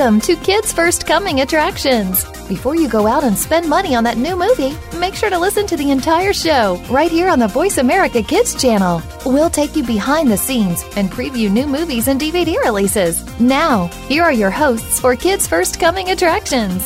[0.00, 2.24] Welcome to Kids First Coming Attractions.
[2.48, 5.66] Before you go out and spend money on that new movie, make sure to listen
[5.66, 9.02] to the entire show right here on the Voice America Kids channel.
[9.26, 13.22] We'll take you behind the scenes and preview new movies and DVD releases.
[13.38, 16.82] Now, here are your hosts for Kids First Coming Attractions.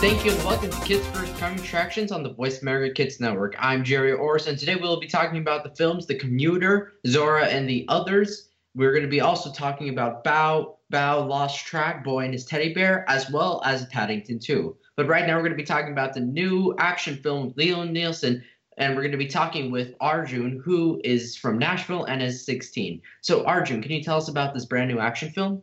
[0.00, 3.54] Thank you and welcome to Kids First Coming Attractions on the Voice America Kids Network.
[3.58, 7.68] I'm Gerry Orris, and today we'll be talking about the films The Commuter, Zora, and
[7.68, 8.49] the Others.
[8.74, 12.72] We're going to be also talking about Bow, Bow, Lost Track Boy and his teddy
[12.72, 14.76] bear, as well as Paddington 2.
[14.96, 18.42] But right now we're going to be talking about the new action film Liam Neeson,
[18.76, 23.02] and we're going to be talking with Arjun, who is from Nashville and is 16.
[23.22, 25.62] So Arjun, can you tell us about this brand new action film?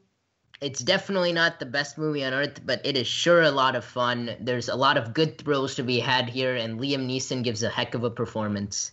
[0.60, 3.86] It's definitely not the best movie on earth, but it is sure a lot of
[3.86, 4.36] fun.
[4.42, 7.70] There's a lot of good thrills to be had here, and Liam Neeson gives a
[7.70, 8.92] heck of a performance.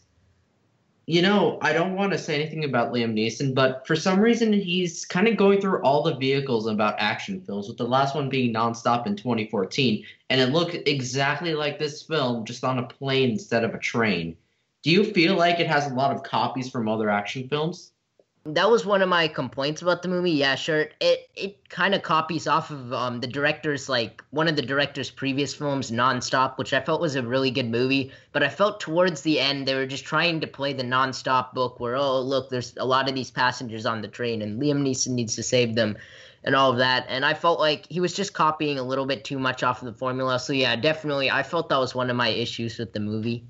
[1.07, 4.55] You know, I don't want to say anything about Liam Neeson, but for some reason
[4.55, 8.31] he's kind of going through all the vehicles about action films, with the last one
[8.31, 13.33] being Nonstop in 2014, and it looked exactly like this film, just on a plane
[13.33, 14.35] instead of a train.
[14.83, 17.93] Do you feel like it has a lot of copies from other action films?
[18.47, 20.33] That was one of my complaints about the movie.
[20.33, 20.89] Yeah, sure.
[21.01, 25.11] It it kind of copies off of um, the director's like one of the director's
[25.11, 28.13] previous films, Nonstop, which I felt was a really good movie.
[28.33, 31.81] But I felt towards the end they were just trying to play the Nonstop book,
[31.81, 35.13] where oh look, there's a lot of these passengers on the train, and Liam Neeson
[35.13, 35.97] needs to save them,
[36.45, 37.07] and all of that.
[37.09, 39.87] And I felt like he was just copying a little bit too much off of
[39.87, 40.39] the formula.
[40.39, 43.47] So yeah, definitely, I felt that was one of my issues with the movie.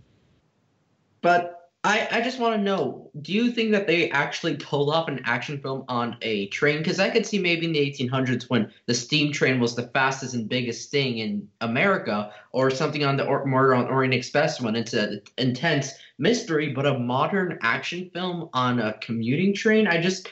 [1.21, 5.07] But I, I just want to know do you think that they actually pull off
[5.07, 6.79] an action film on a train?
[6.79, 10.35] Because I could see maybe in the 1800s when the steam train was the fastest
[10.35, 14.75] and biggest thing in America, or something on the or- Murder on Orient Express when
[14.75, 20.29] it's an intense mystery, but a modern action film on a commuting train, I just.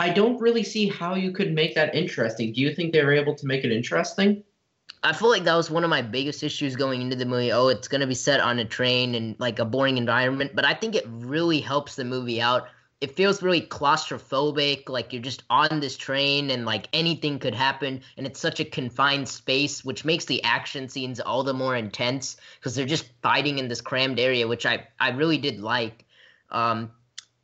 [0.00, 2.52] I don't really see how you could make that interesting.
[2.52, 4.42] Do you think they were able to make it interesting?
[5.04, 7.52] I feel like that was one of my biggest issues going into the movie.
[7.52, 10.72] Oh, it's gonna be set on a train and like a boring environment, but I
[10.72, 12.68] think it really helps the movie out.
[13.02, 18.00] It feels really claustrophobic, like you're just on this train and like anything could happen,
[18.16, 22.38] and it's such a confined space, which makes the action scenes all the more intense
[22.58, 26.06] because they're just fighting in this crammed area, which I I really did like.
[26.50, 26.92] Um,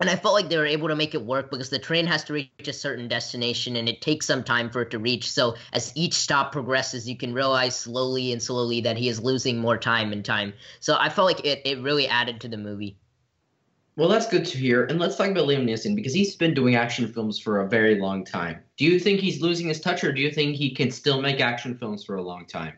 [0.00, 2.24] and I felt like they were able to make it work because the train has
[2.24, 5.30] to reach a certain destination and it takes some time for it to reach.
[5.30, 9.58] So as each stop progresses, you can realize slowly and slowly that he is losing
[9.58, 10.54] more time and time.
[10.80, 12.96] So I felt like it, it really added to the movie.
[13.96, 14.86] Well, that's good to hear.
[14.86, 18.00] And let's talk about Liam Neeson because he's been doing action films for a very
[18.00, 18.60] long time.
[18.78, 21.40] Do you think he's losing his touch or do you think he can still make
[21.40, 22.72] action films for a long time?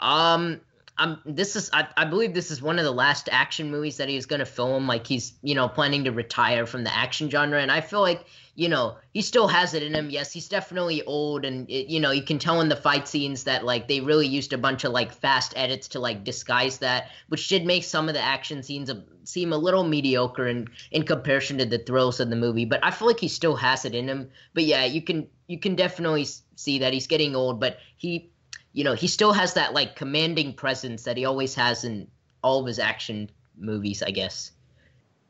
[0.00, 0.60] Um,
[1.02, 4.08] I'm this is I, I believe this is one of the last action movies that
[4.08, 4.86] he's gonna film.
[4.86, 8.24] Like he's you know planning to retire from the action genre, and I feel like
[8.54, 10.10] you know he still has it in him.
[10.10, 13.42] Yes, he's definitely old, and it, you know you can tell in the fight scenes
[13.44, 17.10] that like they really used a bunch of like fast edits to like disguise that,
[17.30, 18.88] which did make some of the action scenes
[19.24, 22.64] seem a little mediocre in in comparison to the thrills of the movie.
[22.64, 24.30] But I feel like he still has it in him.
[24.54, 28.31] But yeah, you can you can definitely see that he's getting old, but he
[28.72, 32.08] you know, he still has that like commanding presence that he always has in
[32.42, 34.52] all of his action movies, I guess.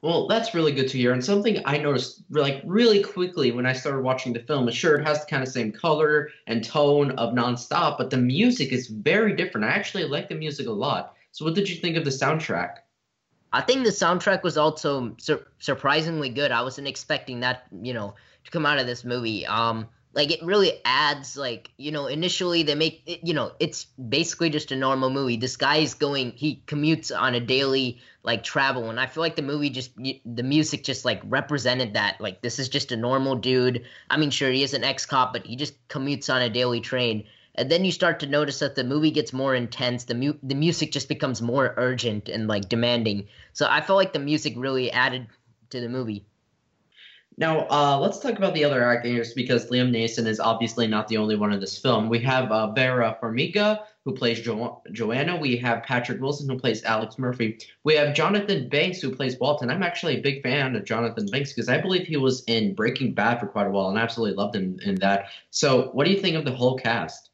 [0.03, 1.13] Well, that's really good to hear.
[1.13, 4.97] And something I noticed like really quickly when I started watching the film is sure
[4.97, 8.89] it has the kind of same color and tone of nonstop, but the music is
[8.89, 9.65] very different.
[9.65, 11.15] I actually like the music a lot.
[11.31, 12.79] So what did you think of the soundtrack?
[13.53, 16.51] I think the soundtrack was also sur- surprisingly good.
[16.51, 18.15] I wasn't expecting that, you know,
[18.45, 19.47] to come out of this movie.
[19.47, 23.85] Um, like it really adds like you know initially they make it, you know it's
[23.85, 25.37] basically just a normal movie.
[25.37, 28.91] This guy is going he commutes on a daily like travel.
[28.91, 32.59] And i feel like the movie just the music just like represented that like this
[32.59, 33.85] is just a normal dude.
[34.11, 37.25] I mean sure he is an ex-cop but he just commutes on a daily train.
[37.55, 40.05] And then you start to notice that the movie gets more intense.
[40.05, 43.29] The mu- the music just becomes more urgent and like demanding.
[43.53, 45.27] So i felt like the music really added
[45.71, 46.27] to the movie
[47.43, 51.17] now, uh, let's talk about the other actors because Liam Neeson is obviously not the
[51.17, 52.09] only one in this film.
[52.09, 55.37] We have uh, Vera Farmiga, who plays jo- Joanna.
[55.37, 57.59] We have Patrick Wilson, who plays Alex Murphy.
[57.83, 59.71] We have Jonathan Banks, who plays Walton.
[59.71, 63.13] I'm actually a big fan of Jonathan Banks because I believe he was in Breaking
[63.13, 65.27] Bad for quite a while and I absolutely loved him in that.
[65.51, 67.31] So, what do you think of the whole cast?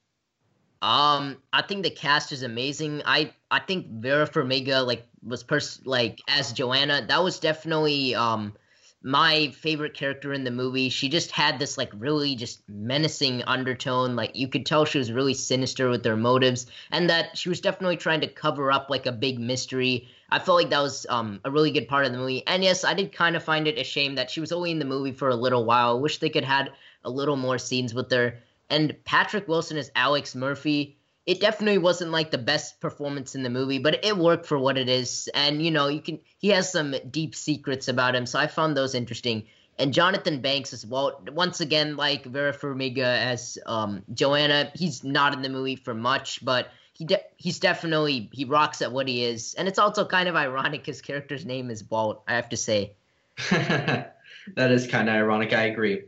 [0.81, 3.03] Um, I think the cast is amazing.
[3.05, 7.05] I I think Vera Farmiga like was pers- like as Joanna.
[7.07, 8.55] That was definitely um
[9.03, 10.89] my favorite character in the movie.
[10.89, 14.17] She just had this like really just menacing undertone.
[14.17, 17.61] Like you could tell she was really sinister with her motives, and that she was
[17.61, 20.09] definitely trying to cover up like a big mystery.
[20.31, 22.47] I felt like that was um, a really good part of the movie.
[22.47, 24.79] And yes, I did kind of find it a shame that she was only in
[24.79, 25.97] the movie for a little while.
[25.97, 26.73] I wish they could had
[27.05, 28.39] a little more scenes with her.
[28.69, 30.98] And Patrick Wilson as Alex Murphy,
[31.29, 34.79] it definitely wasn't like the best performance in the movie, but it worked for what
[34.79, 35.29] it is.
[35.35, 38.75] And you know, you can he has some deep secrets about him, so I found
[38.75, 39.45] those interesting.
[39.79, 41.23] And Jonathan Banks as well.
[41.31, 46.43] Once again, like Vera Farmiga as um, Joanna, he's not in the movie for much,
[46.43, 49.53] but he de- he's definitely he rocks at what he is.
[49.53, 52.23] And it's also kind of ironic his character's name is Walt.
[52.27, 52.95] I have to say.
[53.51, 54.15] that
[54.57, 55.53] is kind of ironic.
[55.53, 56.05] I agree.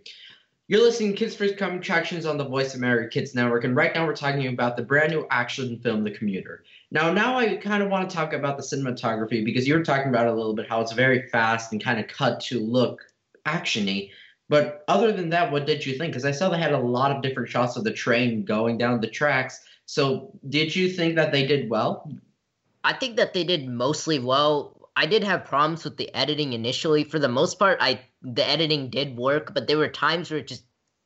[0.71, 3.93] You're listening to Kids First Coming Attractions on the Voice America Kids Network, and right
[3.93, 6.63] now we're talking about the brand new action film, The Commuter.
[6.93, 10.11] Now, now I kind of want to talk about the cinematography because you were talking
[10.11, 13.03] about a little bit, how it's very fast and kind of cut to look
[13.45, 14.11] actiony.
[14.49, 16.13] But other than that, what did you think?
[16.13, 19.01] Because I saw they had a lot of different shots of the train going down
[19.01, 19.59] the tracks.
[19.87, 22.09] So, did you think that they did well?
[22.85, 24.80] I think that they did mostly well.
[24.97, 27.05] I did have problems with the editing initially.
[27.05, 30.47] For the most part, I the editing did work, but there were times where it
[30.47, 30.65] just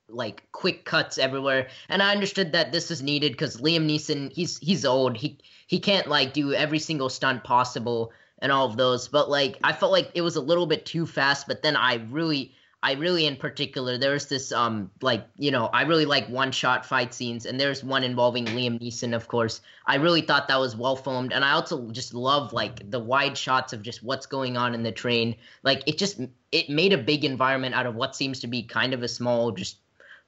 [0.08, 1.69] like quick cuts everywhere.
[1.88, 5.16] And I understood that this was needed because Liam Neeson, he's he's old.
[5.16, 9.08] He he can't like do every single stunt possible and all of those.
[9.08, 11.46] But like I felt like it was a little bit too fast.
[11.46, 12.54] But then I really
[12.84, 16.84] I really in particular there's this um like you know I really like one shot
[16.84, 19.62] fight scenes and there's one involving Liam Neeson of course.
[19.86, 23.38] I really thought that was well filmed and I also just love like the wide
[23.38, 25.34] shots of just what's going on in the train.
[25.62, 26.20] Like it just
[26.52, 29.50] it made a big environment out of what seems to be kind of a small
[29.50, 29.78] just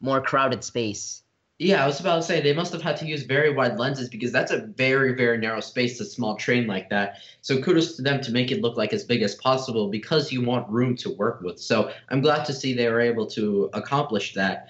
[0.01, 1.23] more crowded space
[1.59, 4.11] yeah, I was about to say they must have had to use very wide lenses
[4.11, 7.21] because that's a very, very narrow space, a small train like that.
[7.41, 10.43] So kudos to them to make it look like as big as possible because you
[10.43, 11.59] want room to work with.
[11.59, 14.69] So I'm glad to see they were able to accomplish that.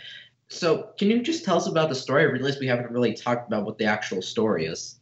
[0.48, 2.22] So can you just tell us about the story?
[2.22, 5.00] I realize we haven't really talked about what the actual story is.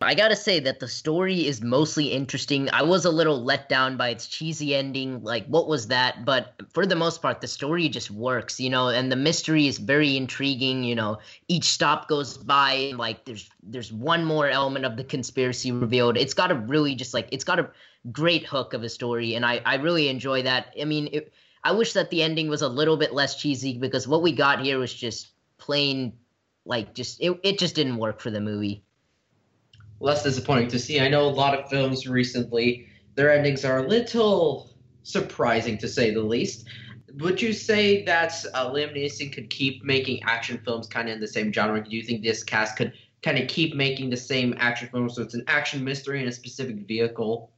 [0.00, 2.68] I gotta say that the story is mostly interesting.
[2.70, 5.22] I was a little let down by its cheesy ending.
[5.22, 6.24] Like, what was that?
[6.24, 9.78] But for the most part, the story just works, you know, and the mystery is
[9.78, 10.84] very intriguing.
[10.84, 15.04] You know, each stop goes by, and like, there's there's one more element of the
[15.04, 16.18] conspiracy revealed.
[16.18, 17.70] It's got a really just like it's got a
[18.12, 20.74] great hook of a story, and I I really enjoy that.
[20.80, 21.32] I mean, it,
[21.64, 24.60] I wish that the ending was a little bit less cheesy because what we got
[24.60, 25.28] here was just
[25.58, 26.12] plain,
[26.66, 28.85] like, just it it just didn't work for the movie
[30.00, 31.00] less disappointing to see.
[31.00, 34.70] I know a lot of films recently, their endings are a little
[35.02, 36.66] surprising to say the least.
[37.18, 41.20] Would you say that uh, Liam Neeson could keep making action films kind of in
[41.20, 41.82] the same genre?
[41.82, 45.14] Do you think this cast could kind of keep making the same action films?
[45.14, 47.50] So it's an action mystery in a specific vehicle?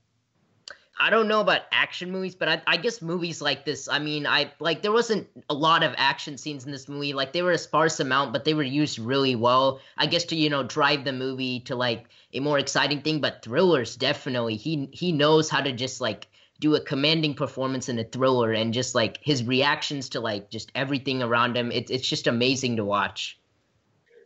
[1.00, 3.88] I don't know about action movies, but I, I, guess movies like this.
[3.88, 7.12] I mean, I like there wasn't a lot of action scenes in this movie.
[7.12, 9.80] Like they were a sparse amount, but they were used really well.
[9.96, 13.20] I guess to you know drive the movie to like a more exciting thing.
[13.20, 16.26] But thrillers definitely he he knows how to just like
[16.60, 20.72] do a commanding performance in a thriller and just like his reactions to like just
[20.74, 21.70] everything around him.
[21.70, 23.38] It's it's just amazing to watch.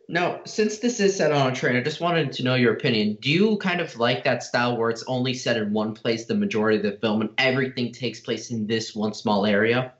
[0.09, 3.17] Now, since this is set on a train, I just wanted to know your opinion.
[3.21, 6.35] Do you kind of like that style where it's only set in one place the
[6.35, 9.93] majority of the film and everything takes place in this one small area?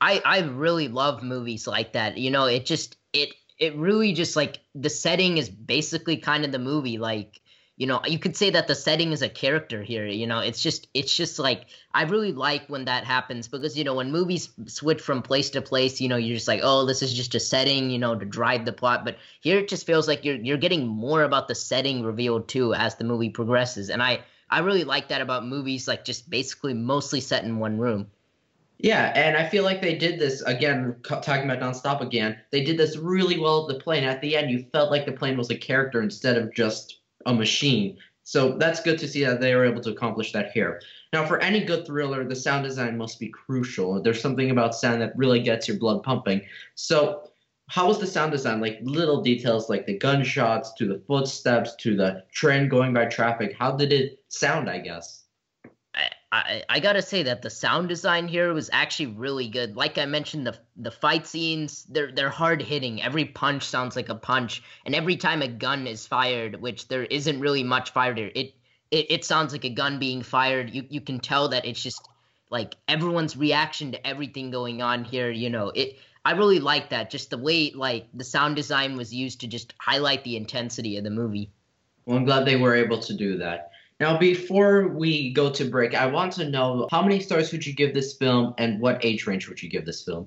[0.00, 2.18] I I really love movies like that.
[2.18, 6.52] You know, it just it it really just like the setting is basically kind of
[6.52, 7.40] the movie like
[7.80, 10.62] you know you could say that the setting is a character here you know it's
[10.62, 14.50] just it's just like i really like when that happens because you know when movies
[14.66, 17.40] switch from place to place you know you're just like oh this is just a
[17.40, 20.58] setting you know to drive the plot but here it just feels like you're you're
[20.58, 24.20] getting more about the setting revealed too as the movie progresses and i
[24.50, 28.06] i really like that about movies like just basically mostly set in one room
[28.82, 30.96] yeah, and I feel like they did this again.
[31.02, 34.04] Talking about nonstop again, they did this really well at the plane.
[34.04, 37.34] At the end, you felt like the plane was a character instead of just a
[37.34, 37.98] machine.
[38.22, 40.80] So that's good to see that they were able to accomplish that here.
[41.12, 44.00] Now, for any good thriller, the sound design must be crucial.
[44.00, 46.42] There's something about sound that really gets your blood pumping.
[46.74, 47.30] So,
[47.68, 48.60] how was the sound design?
[48.60, 53.54] Like little details like the gunshots to the footsteps to the train going by traffic.
[53.56, 55.19] How did it sound, I guess?
[56.32, 59.76] I, gotta say that the sound design here was actually really good.
[59.76, 63.02] Like I mentioned, the the fight scenes they're they're hard hitting.
[63.02, 67.02] Every punch sounds like a punch, and every time a gun is fired, which there
[67.02, 68.54] isn't really much fired here, it
[68.92, 70.70] it, it sounds like a gun being fired.
[70.70, 72.08] You you can tell that it's just
[72.48, 75.30] like everyone's reaction to everything going on here.
[75.30, 75.98] You know it.
[76.24, 77.10] I really like that.
[77.10, 81.02] Just the way like the sound design was used to just highlight the intensity of
[81.02, 81.50] the movie.
[82.04, 83.69] Well, I'm glad they were able to do that.
[84.00, 87.74] Now, before we go to break, I want to know how many stars would you
[87.74, 90.26] give this film and what age range would you give this film?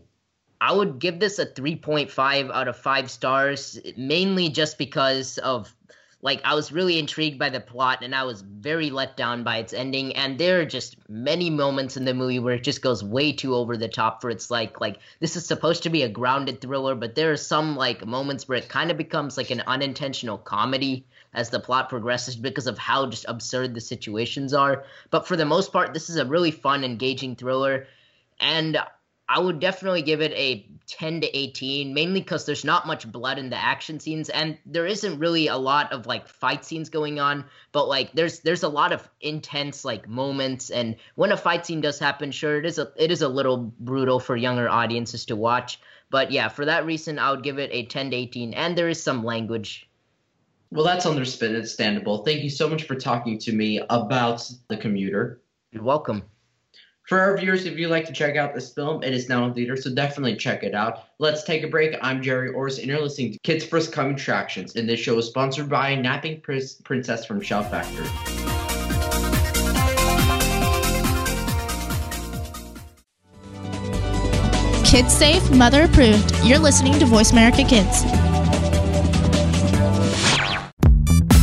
[0.62, 5.76] I would give this a 3.5 out of 5 stars, mainly just because of
[6.24, 9.58] like I was really intrigued by the plot and I was very let down by
[9.58, 13.04] its ending and there are just many moments in the movie where it just goes
[13.04, 16.10] way too over the top for its like like this is supposed to be a
[16.10, 19.64] grounded thriller but there are some like moments where it kind of becomes like an
[19.68, 24.86] unintentional comedy as the plot progresses because of how just absurd the situations are.
[25.10, 27.86] But for the most part this is a really fun engaging thriller
[28.40, 28.78] and
[29.30, 33.40] I would definitely give it a 10 to 18, mainly because there's not much blood
[33.40, 37.20] in the action scenes, and there isn't really a lot of like fight scenes going
[37.20, 37.46] on.
[37.72, 41.82] But like, there's there's a lot of intense like moments, and when a fight scene
[41.82, 45.36] does happen, sure, it is a it is a little brutal for younger audiences to
[45.36, 45.80] watch.
[46.10, 48.90] But yeah, for that reason, I would give it a 10 to 18, and there
[48.90, 49.90] is some language.
[50.70, 52.26] Well, that's understandable.
[52.26, 55.42] Thank you so much for talking to me about the commuter.
[55.72, 56.24] You're welcome.
[57.06, 59.54] For our viewers, if you'd like to check out this film, it is now in
[59.54, 61.10] theater, so definitely check it out.
[61.20, 61.98] Let's take a break.
[62.02, 65.28] I'm Gerry Orris, and you're listening to Kids First Coming Attractions, and this show is
[65.28, 68.08] sponsored by Napping Princess from Shout Factory.
[74.86, 76.34] Kids safe, mother approved.
[76.46, 78.06] You're listening to Voice America Kids.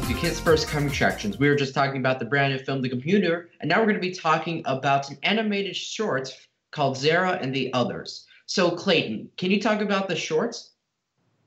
[0.21, 1.39] Kids First Coming Attractions.
[1.39, 3.95] We were just talking about the brand new film, The Commuter, and now we're going
[3.95, 6.31] to be talking about an animated short
[6.69, 8.27] called Zara and the Others.
[8.45, 10.73] So, Clayton, can you talk about the shorts?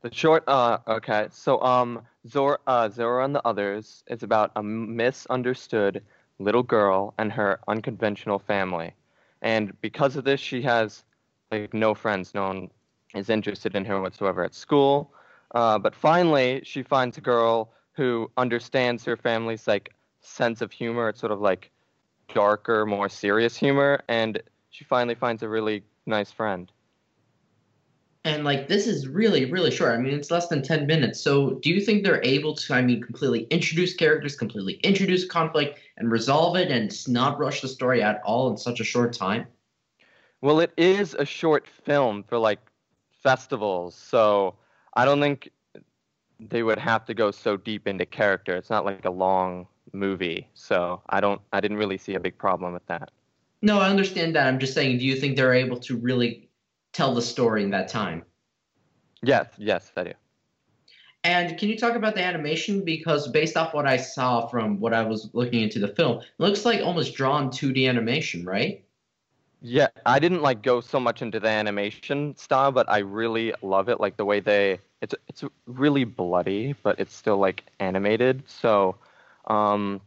[0.00, 1.28] The short, uh, okay.
[1.30, 6.02] So, um, Zora, uh, Zora and the Others is about a misunderstood
[6.40, 8.92] little girl and her unconventional family.
[9.40, 11.04] And because of this, she has
[11.52, 12.34] like no friends.
[12.34, 12.70] No one
[13.14, 15.12] is interested in her whatsoever at school.
[15.54, 21.08] Uh, but finally, she finds a girl who understands her family's like sense of humor.
[21.08, 21.70] It's sort of like
[22.32, 26.70] darker, more serious humor, and she finally finds a really nice friend.
[28.26, 29.92] And like this is really, really short.
[29.92, 31.20] I mean, it's less than ten minutes.
[31.20, 35.78] So, do you think they're able to, I mean, completely introduce characters, completely introduce conflict,
[35.98, 39.46] and resolve it, and not rush the story at all in such a short time?
[40.40, 42.60] Well, it is a short film for like
[43.22, 44.54] festivals, so
[44.94, 45.50] I don't think
[46.40, 48.56] they would have to go so deep into character.
[48.56, 51.40] It's not like a long movie, so I don't.
[51.52, 53.10] I didn't really see a big problem with that.
[53.62, 54.46] No, I understand that.
[54.46, 56.48] I'm just saying, do you think they're able to really
[56.92, 58.24] tell the story in that time?
[59.22, 60.12] Yes, yes, I do.
[61.24, 62.84] And can you talk about the animation?
[62.84, 66.26] Because based off what I saw from what I was looking into the film, it
[66.38, 68.83] looks like almost drawn 2D animation, right?
[69.66, 73.88] Yeah, I didn't like go so much into the animation style, but I really love
[73.88, 73.98] it.
[73.98, 78.42] Like the way they it's it's really bloody, but it's still like animated.
[78.46, 78.96] So,
[79.46, 80.02] um,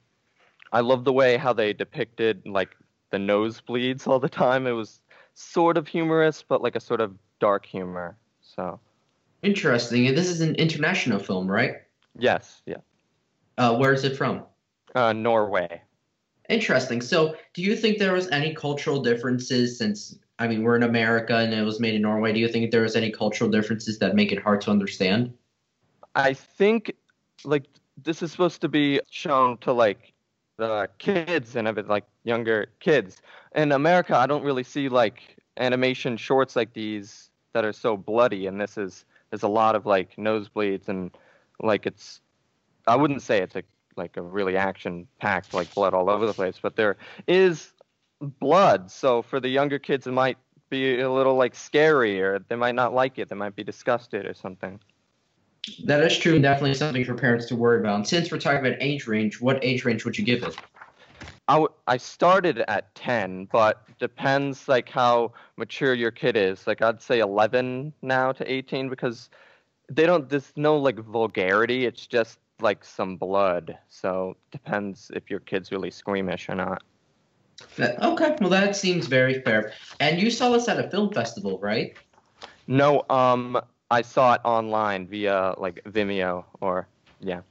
[0.71, 2.77] I love the way how they depicted like
[3.09, 4.67] the nosebleeds all the time.
[4.67, 5.01] It was
[5.33, 8.15] sort of humorous, but like a sort of dark humor.
[8.41, 8.79] So
[9.41, 10.05] interesting.
[10.05, 11.77] And this is an international film, right?
[12.15, 12.61] Yes.
[12.67, 12.77] Yeah.
[13.57, 14.43] Uh, where is it from?
[14.93, 15.81] Uh, Norway.
[16.49, 17.01] Interesting.
[17.01, 21.35] So, do you think there was any cultural differences since I mean we're in America
[21.35, 22.31] and it was made in Norway?
[22.31, 25.33] Do you think there was any cultural differences that make it hard to understand?
[26.15, 26.93] I think
[27.43, 27.65] like
[28.01, 30.13] this is supposed to be shown to like
[30.57, 33.21] the kids and bit like younger kids.
[33.55, 38.47] In America, I don't really see like animation shorts like these that are so bloody,
[38.47, 41.11] and this is there's a lot of like nosebleeds and
[41.61, 42.21] like it's
[42.87, 43.63] I wouldn't say it's a
[43.97, 47.73] like a really action packed like blood all over the place, but there is
[48.21, 48.91] blood.
[48.91, 50.37] So for the younger kids, it might
[50.69, 53.29] be a little like scary, or they might not like it.
[53.29, 54.79] They might be disgusted or something.
[55.83, 57.95] That is true, and definitely something for parents to worry about.
[57.95, 60.57] And since we're talking about age range, what age range would you give it?
[61.49, 66.67] I, w- I started at 10, but depends like how mature your kid is.
[66.67, 69.29] Like I'd say 11 now to 18 because
[69.89, 71.85] they don't there's no like vulgarity.
[71.85, 73.77] It's just like some blood.
[73.87, 76.83] So depends if your kid's really squeamish or not.
[77.77, 79.73] That, okay, well that seems very fair.
[79.99, 81.95] And you saw this at a film festival, right?
[82.67, 83.59] No, um
[83.89, 86.87] I saw it online via like Vimeo or
[87.19, 87.41] yeah.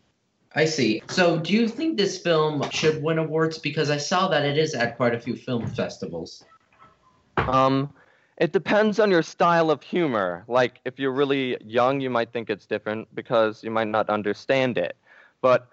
[0.55, 1.03] I see.
[1.09, 3.59] So, do you think this film should win awards?
[3.59, 6.45] Because I saw that it is at quite a few film festivals.
[7.37, 7.93] Um,
[8.39, 10.45] it depends on your style of humor.
[10.49, 14.79] Like, if you're really young, you might think it's different because you might not understand
[14.79, 14.97] it.
[15.41, 15.69] But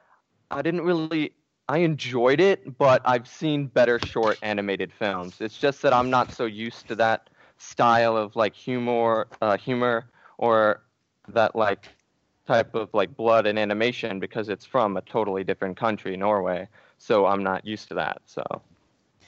[0.51, 1.33] I didn't really.
[1.69, 5.39] I enjoyed it, but I've seen better short animated films.
[5.39, 10.09] It's just that I'm not so used to that style of like humor, uh, humor,
[10.37, 10.83] or
[11.29, 11.89] that like
[12.45, 16.67] type of like blood and animation because it's from a totally different country, Norway.
[16.97, 18.21] So I'm not used to that.
[18.25, 18.43] So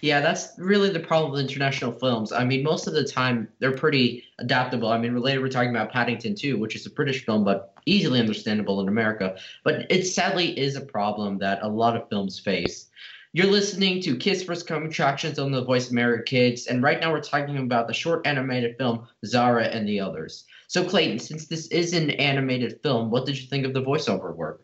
[0.01, 2.31] yeah, that's really the problem with international films.
[2.31, 4.89] I mean, most of the time they're pretty adaptable.
[4.89, 8.19] I mean, related, we're talking about Paddington 2, which is a British film, but easily
[8.19, 9.37] understandable in America.
[9.63, 12.89] But it sadly is a problem that a lot of films face.
[13.33, 17.01] You're listening to Kids First Coming Attractions on the Voice of America Kids, and right
[17.01, 20.45] now we're talking about the short animated film Zara and the Others.
[20.67, 24.33] So, Clayton, since this is an animated film, what did you think of the voiceover
[24.33, 24.61] work?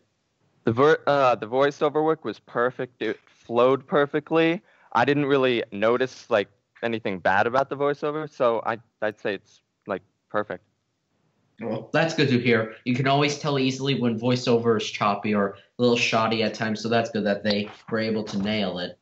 [0.64, 3.02] The uh, the voiceover work was perfect.
[3.02, 4.62] It flowed perfectly.
[4.92, 6.48] I didn't really notice like
[6.82, 10.64] anything bad about the voiceover, so I I'd say it's like perfect.
[11.60, 12.74] Well, that's good to hear.
[12.84, 16.82] You can always tell easily when voiceover is choppy or a little shoddy at times,
[16.82, 18.98] so that's good that they were able to nail it.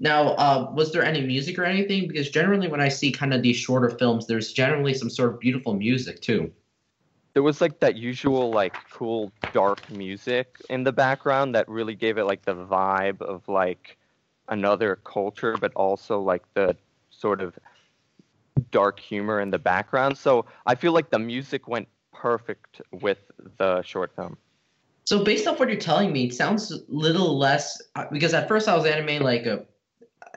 [0.00, 2.06] Now, uh, was there any music or anything?
[2.06, 5.40] Because generally, when I see kind of these shorter films, there's generally some sort of
[5.40, 6.52] beautiful music too.
[7.34, 12.16] There was like that usual like cool dark music in the background that really gave
[12.16, 13.97] it like the vibe of like
[14.48, 16.76] another culture, but also like the
[17.10, 17.58] sort of
[18.70, 20.18] dark humor in the background.
[20.18, 23.18] So I feel like the music went perfect with
[23.58, 24.36] the short film.
[25.04, 28.46] So based off what you're telling me, it sounds a little less uh, because at
[28.46, 29.64] first I was animating like a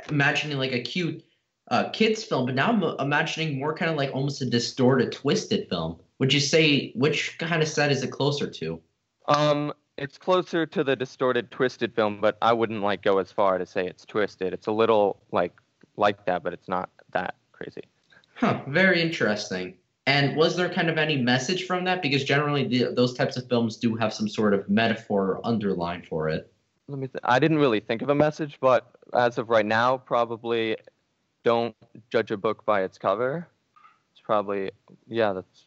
[0.10, 1.24] imagining like a cute
[1.70, 5.68] uh, kids film, but now I'm imagining more kind of like almost a distorted, twisted
[5.70, 6.00] film.
[6.20, 8.80] Would you say which kind of set is it closer to?
[9.28, 13.58] Um, it's closer to the distorted, twisted film, but I wouldn't like go as far
[13.58, 14.54] to say it's twisted.
[14.54, 15.54] It's a little like
[15.98, 17.84] like that, but it's not that crazy.
[18.36, 18.62] Huh.
[18.68, 19.76] Very interesting.
[20.08, 22.02] And was there kind of any message from that?
[22.02, 26.02] Because generally, the, those types of films do have some sort of metaphor or underline
[26.10, 26.52] for it.
[26.88, 27.08] Let me.
[27.08, 30.78] Th- I didn't really think of a message, but as of right now, probably
[31.44, 31.76] don't
[32.10, 33.48] judge a book by its cover.
[34.12, 34.72] It's probably
[35.08, 35.34] yeah.
[35.34, 35.66] That's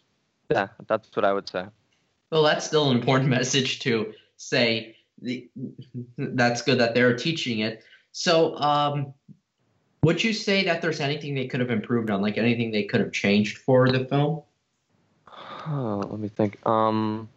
[0.51, 0.69] yeah.
[0.89, 1.67] That's what I would say.
[2.31, 4.97] Well, that's still an important message to say.
[5.23, 5.49] The,
[6.19, 7.85] that's good that they're teaching it.
[8.13, 9.15] So, um,
[10.03, 13.01] would you say that there's anything they could have improved on, like anything they could
[13.01, 14.43] have changed for the film?
[15.67, 16.65] Oh, let me think.
[16.67, 17.29] Um,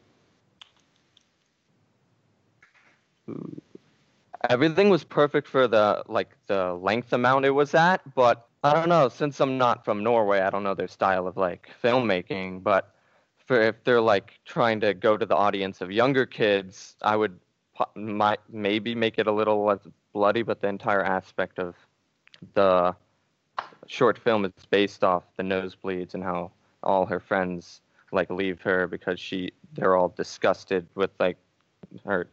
[4.50, 8.90] everything was perfect for the like the length amount it was at, but I don't
[8.90, 9.08] know.
[9.08, 12.64] Since I'm not from Norway, I don't know their style of like filmmaking.
[12.64, 12.94] But
[13.48, 17.40] for if they're like trying to go to the audience of younger kids, I would
[17.96, 21.76] might maybe make it a little less bloody, but the entire aspect of
[22.54, 22.96] the
[23.88, 26.52] short film is based off the nosebleeds and how
[26.84, 27.82] all her friends
[28.12, 31.38] like leave her because she they're all disgusted with like
[32.06, 32.28] her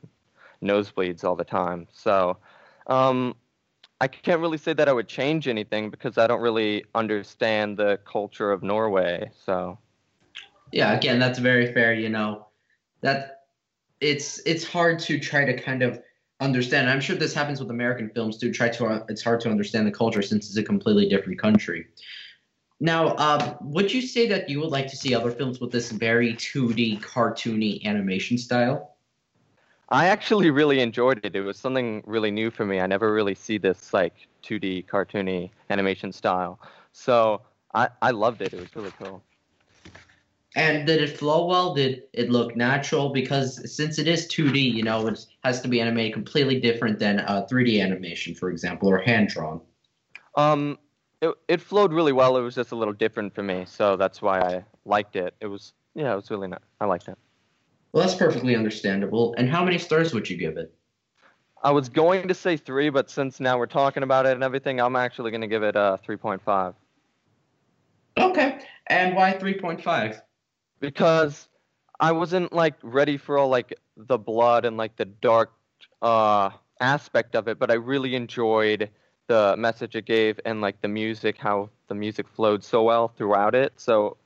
[0.63, 1.87] nosebleeds all the time.
[1.93, 2.39] So
[2.87, 3.37] um,
[4.01, 7.99] I can't really say that I would change anything because I don't really understand the
[8.05, 9.31] culture of Norway.
[9.45, 9.79] So
[10.75, 11.95] yeah, again, that's very fair.
[11.95, 12.49] You know,
[13.01, 13.45] that
[14.01, 16.03] it's it's hard to try to kind of
[16.41, 16.91] understand.
[16.91, 18.53] I'm sure this happens with American films too.
[18.53, 21.87] Try to uh, it's hard to understand the culture since it's a completely different country.
[22.81, 25.93] Now, uh, would you say that you would like to see other films with this
[25.93, 28.97] very 2D cartoony animation style?
[29.91, 31.37] I actually really enjoyed it.
[31.37, 32.81] It was something really new for me.
[32.81, 36.59] I never really see this like 2D cartoony animation style.
[36.91, 37.43] So
[37.75, 38.53] I, I loved it.
[38.53, 39.23] It was really cool.
[40.57, 41.75] And did it flow well?
[41.75, 43.11] Did it look natural?
[43.11, 47.21] Because since it is 2D, you know, it has to be animated completely different than
[47.21, 49.61] uh, 3D animation, for example, or hand drawn.
[50.37, 50.79] Um,
[51.21, 52.37] it it flowed really well.
[52.37, 55.35] It was just a little different for me, so that's why I liked it.
[55.41, 56.61] It was yeah, it was really nice.
[56.81, 57.19] I liked it.
[57.93, 59.35] Well, that's perfectly understandable.
[59.39, 60.75] And how many stars would you give it?
[61.63, 64.81] I was going to say three, but since now we're talking about it and everything,
[64.81, 66.75] I'm actually going to give it a 3.5
[68.19, 68.59] Okay.
[68.89, 70.21] And why 3.5?
[70.85, 71.49] Because
[72.01, 75.53] I wasn't like ready for all like the blood and like the dark
[76.03, 78.91] uh aspect of it, but I really enjoyed
[79.27, 83.55] the message it gave and like the music, how the music flowed so well throughout
[83.55, 83.73] it.
[83.77, 84.17] So,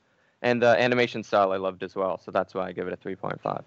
[0.41, 2.19] and the animation style I loved as well.
[2.23, 3.63] So that's why I give it a 3.5.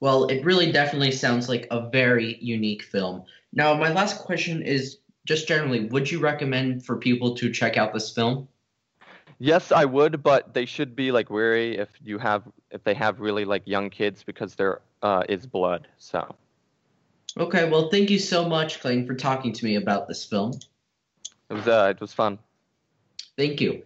[0.00, 3.24] Well, it really definitely sounds like a very unique film.
[3.52, 7.92] Now, my last question is just generally, would you recommend for people to check out
[7.92, 8.48] this film?
[9.42, 13.20] Yes, I would, but they should be like wary if you have if they have
[13.20, 15.88] really like young kids because there uh, is blood.
[15.96, 16.36] So
[17.38, 20.52] Okay, well, thank you so much, Clayton, for talking to me about this film.
[21.48, 22.38] it was uh, it was fun.
[23.36, 23.82] Thank you.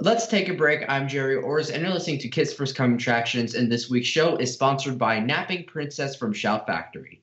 [0.00, 0.84] Let's take a break.
[0.88, 4.36] I'm Gerry Orrs, and you're listening to Kids First Coming Attractions, and this week's show
[4.36, 7.22] is sponsored by Napping Princess from Shout Factory.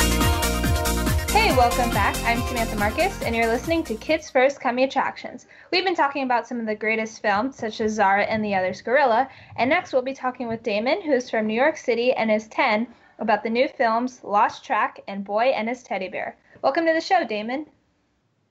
[1.51, 2.15] Hey, welcome back.
[2.23, 5.47] I'm Samantha Marcus, and you're listening to Kids First Coming Attractions.
[5.69, 8.81] We've been talking about some of the greatest films, such as Zara and the Others
[8.81, 12.47] Gorilla, and next we'll be talking with Damon, who's from New York City and is
[12.47, 12.87] 10,
[13.19, 16.37] about the new films Lost Track and Boy and His Teddy Bear.
[16.61, 17.65] Welcome to the show, Damon.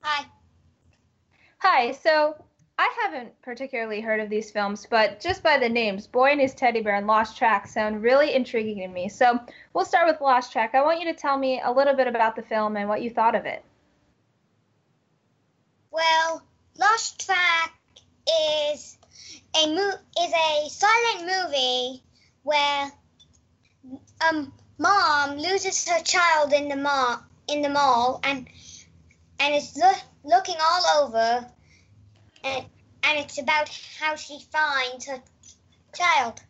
[0.03, 0.27] Hi.
[1.61, 2.35] Hi, so
[2.81, 6.55] I haven't particularly heard of these films, but just by the names, Boy and His
[6.55, 9.11] Teddy Bear and Lost Track sound really intriguing to me.
[9.11, 9.39] So
[9.75, 10.75] we'll start with Lost Track.
[10.75, 13.11] I want you to tell me a little bit about the film and what you
[13.11, 13.63] thought of it.
[15.91, 16.43] Well,
[16.79, 17.75] Lost Track
[18.73, 18.97] is
[19.63, 22.03] a mo- is a silent movie
[22.45, 22.91] where
[24.27, 28.49] um mom loses her child in the mall in the mall and
[29.39, 31.47] and is loo- looking all over
[32.45, 32.67] and
[33.03, 35.23] and it's about how she finds her
[35.95, 36.41] child.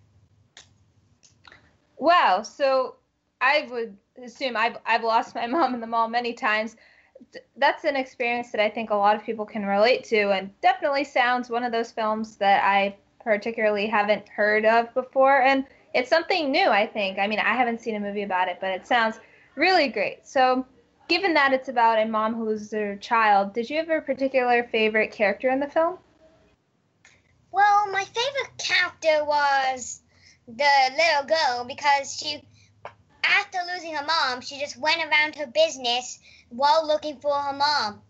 [1.96, 2.42] Wow.
[2.42, 2.96] So
[3.40, 6.76] I would assume I've I've lost my mom in the mall many times.
[7.56, 11.04] That's an experience that I think a lot of people can relate to, and definitely
[11.04, 15.42] sounds one of those films that I particularly haven't heard of before.
[15.42, 17.18] And it's something new, I think.
[17.18, 19.20] I mean, I haven't seen a movie about it, but it sounds
[19.54, 20.26] really great.
[20.26, 20.64] So,
[21.10, 24.62] given that it's about a mom who loses her child, did you have a particular
[24.70, 25.98] favorite character in the film?
[27.50, 30.02] Well, my favorite character was
[30.46, 32.44] the little girl because she,
[33.24, 36.20] after losing her mom, she just went around her business
[36.50, 38.00] while looking for her mom.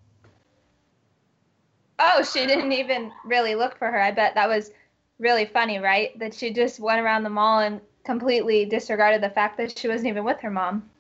[1.99, 4.01] Oh, she didn't even really look for her.
[4.01, 4.73] I bet that was
[5.19, 6.19] really funny, right?
[6.19, 10.09] That she just went around the mall and completely disregarded the fact that she wasn't
[10.09, 10.91] even with her mom.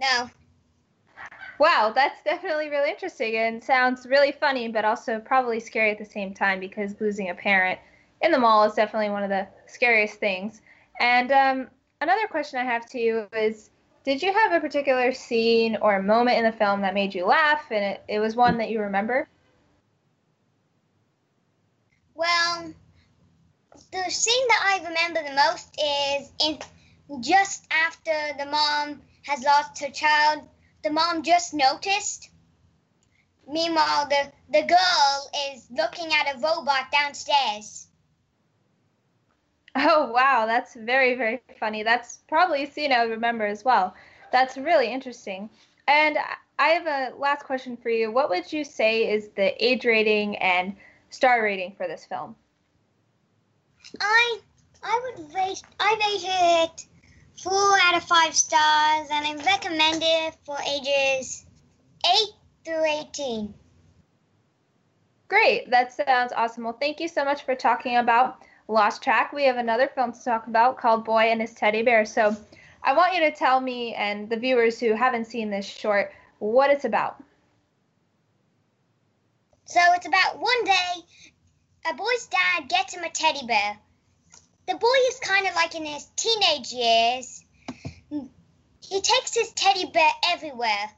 [0.00, 0.30] No.
[1.60, 6.06] Wow, that's definitely really interesting and sounds really funny, but also probably scary at the
[6.06, 7.78] same time because losing a parent
[8.22, 10.62] in the mall is definitely one of the scariest things.
[11.00, 11.68] And um,
[12.00, 13.68] another question I have to you is
[14.04, 17.66] Did you have a particular scene or moment in the film that made you laugh
[17.70, 19.28] and it, it was one that you remember?
[22.14, 22.72] Well,
[23.92, 26.58] the scene that I remember the most is in
[27.20, 30.48] just after the mom has lost her child.
[30.82, 32.30] The mom just noticed
[33.50, 37.88] meanwhile, the the girl is looking at a robot downstairs.
[39.76, 41.82] Oh wow, that's very very funny.
[41.82, 43.94] That's probably scene I would remember as well.
[44.32, 45.50] That's really interesting.
[45.86, 46.18] And
[46.58, 48.10] I have a last question for you.
[48.12, 50.76] What would you say is the age rating and
[51.10, 52.36] star rating for this film?
[54.00, 54.38] I
[54.82, 56.89] I would rate I rated it
[57.42, 61.46] four out of five stars, and I recommend it for ages
[62.06, 62.30] eight
[62.64, 63.54] through eighteen.
[65.28, 66.64] Great, that sounds awesome.
[66.64, 69.32] Well, thank you so much for talking about Lost Track.
[69.32, 72.04] We have another film to talk about called Boy and His Teddy Bear.
[72.04, 72.36] So,
[72.82, 76.70] I want you to tell me and the viewers who haven't seen this short what
[76.70, 77.22] it's about.
[79.66, 80.92] So it's about one day
[81.88, 83.78] a boy's dad gets him a teddy bear.
[84.70, 87.44] The boy is kind of like in his teenage years.
[88.80, 90.90] He takes his teddy bear everywhere.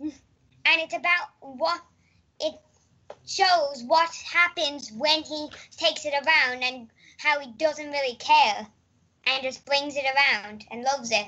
[0.00, 0.12] And
[0.64, 1.80] it's about what
[2.38, 2.54] it
[3.26, 8.68] shows what happens when he takes it around and how he doesn't really care
[9.26, 11.26] and just brings it around and loves it.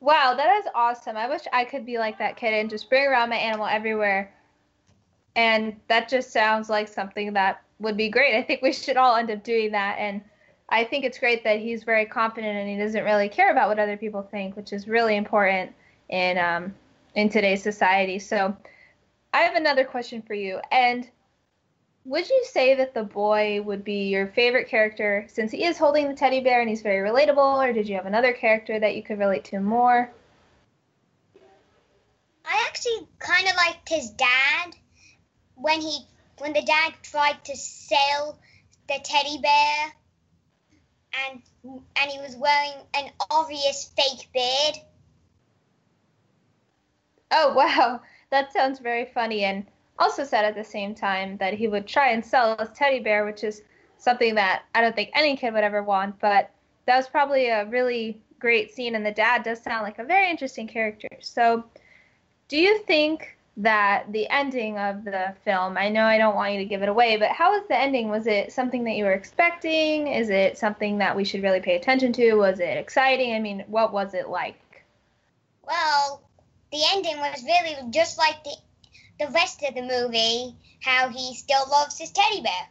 [0.00, 1.16] Wow, that is awesome.
[1.16, 4.34] I wish I could be like that kid and just bring around my animal everywhere.
[5.36, 8.36] And that just sounds like something that would be great.
[8.36, 9.96] I think we should all end up doing that.
[9.98, 10.22] And
[10.68, 13.78] I think it's great that he's very confident and he doesn't really care about what
[13.78, 15.72] other people think, which is really important
[16.08, 16.74] in um,
[17.14, 18.18] in today's society.
[18.18, 18.56] So
[19.32, 20.60] I have another question for you.
[20.70, 21.08] And
[22.04, 26.08] would you say that the boy would be your favorite character since he is holding
[26.08, 29.02] the teddy bear and he's very relatable, or did you have another character that you
[29.02, 30.10] could relate to more?
[32.44, 34.76] I actually kind of liked his dad
[35.56, 36.06] when he
[36.38, 38.38] when the dad tried to sell
[38.88, 39.92] the teddy bear
[41.28, 41.42] and
[41.96, 44.84] and he was wearing an obvious fake beard.
[47.30, 49.66] Oh wow, that sounds very funny and
[49.98, 53.24] also said at the same time that he would try and sell his teddy bear,
[53.24, 53.62] which is
[53.96, 56.18] something that I don't think any kid would ever want.
[56.18, 56.50] But
[56.86, 60.30] that was probably a really great scene, and the dad does sound like a very
[60.30, 61.08] interesting character.
[61.20, 61.64] So,
[62.48, 66.58] do you think that the ending of the film, I know I don't want you
[66.58, 68.08] to give it away, but how was the ending?
[68.08, 70.08] Was it something that you were expecting?
[70.08, 72.34] Is it something that we should really pay attention to?
[72.34, 73.34] Was it exciting?
[73.34, 74.84] I mean, what was it like?
[75.66, 76.22] Well,
[76.72, 78.56] the ending was really just like the
[79.20, 82.68] the rest of the movie how he still loves his teddy bear.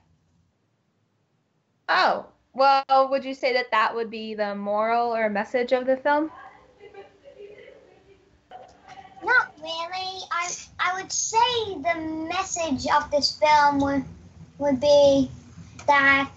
[1.90, 5.98] Oh, well, would you say that that would be the moral or message of the
[5.98, 6.32] film?
[9.24, 10.22] Not really.
[10.32, 14.04] I I would say the message of this film would
[14.58, 15.30] would be
[15.88, 16.32] that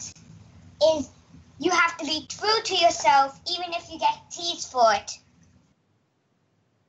[0.95, 1.11] is
[1.59, 5.19] you have to be true to yourself even if you get teased for it.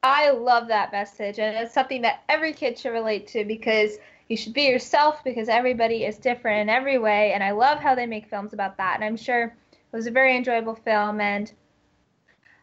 [0.03, 4.37] I love that message, and it's something that every kid should relate to because you
[4.37, 7.33] should be yourself because everybody is different in every way.
[7.33, 8.95] And I love how they make films about that.
[8.95, 11.51] And I'm sure it was a very enjoyable film, and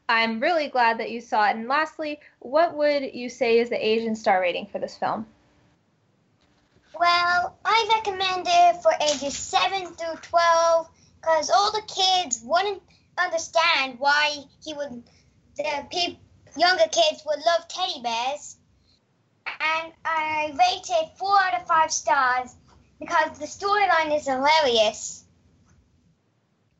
[0.08, 1.56] I'm really glad that you saw it.
[1.56, 5.26] And lastly, what would you say is the Asian star rating for this film?
[6.98, 10.88] Well, I recommend it for ages 7 through 12
[11.20, 12.82] because all the kids wouldn't
[13.18, 15.02] understand why he would,
[15.56, 16.20] the people
[16.56, 18.56] younger kids would love teddy bears.
[19.46, 22.54] And I rated four out of five stars
[23.00, 25.23] because the storyline is hilarious.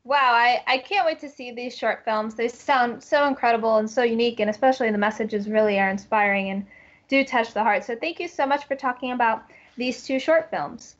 [0.05, 2.35] Wow, I, I can't wait to see these short films.
[2.35, 6.67] They sound so incredible and so unique, and especially the messages really are inspiring and
[7.07, 7.83] do touch the heart.
[7.83, 9.45] So thank you so much for talking about
[9.77, 10.95] these two short films.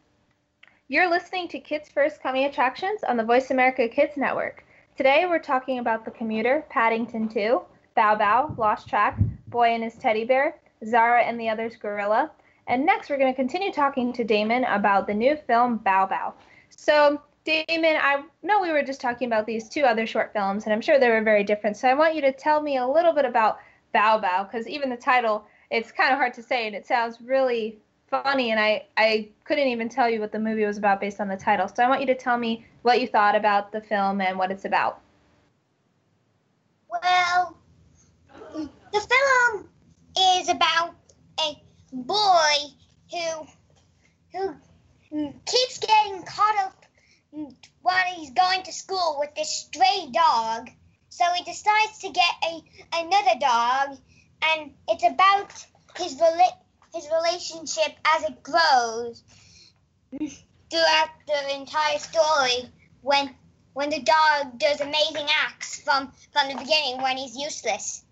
[0.87, 4.65] You're listening to Kids First Coming Attractions on the Voice America Kids Network.
[4.97, 7.61] Today we're talking about The Commuter, Paddington 2,
[7.93, 12.31] Bow Bow, Lost Track, Boy and His Teddy Bear, Zara and the Others Gorilla.
[12.65, 16.33] And next, we're going to continue talking to Damon about the new film Bow Bow.
[16.69, 20.73] So, Damon, I know we were just talking about these two other short films, and
[20.73, 21.77] I'm sure they were very different.
[21.77, 23.59] So, I want you to tell me a little bit about
[23.93, 27.21] Bow Bow, because even the title, it's kind of hard to say, and it sounds
[27.21, 27.77] really
[28.09, 31.27] funny, and I, I couldn't even tell you what the movie was about based on
[31.27, 31.67] the title.
[31.67, 34.49] So, I want you to tell me what you thought about the film and what
[34.49, 35.01] it's about.
[36.89, 37.55] Well,
[38.55, 39.69] the film
[40.17, 40.95] is about
[41.41, 41.61] a
[41.93, 42.55] boy
[43.11, 43.47] who
[45.11, 46.84] who keeps getting caught up
[47.81, 50.69] while he's going to school with this stray dog.
[51.09, 53.97] So he decides to get a another dog,
[54.43, 55.51] and it's about
[55.97, 56.57] his rela-
[56.93, 59.23] his relationship as it grows
[60.69, 62.69] throughout the entire story.
[63.01, 63.35] When
[63.73, 68.03] when the dog does amazing acts from from the beginning when he's useless.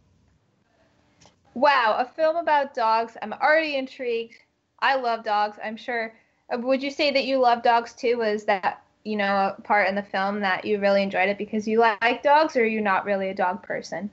[1.55, 3.15] Wow, a film about dogs.
[3.21, 4.35] I'm already intrigued.
[4.79, 5.57] I love dogs.
[5.63, 6.13] I'm sure.
[6.53, 8.17] uh, Would you say that you love dogs too?
[8.17, 11.67] Was that you know a part in the film that you really enjoyed it because
[11.67, 14.09] you like dogs, or are you not really a dog person?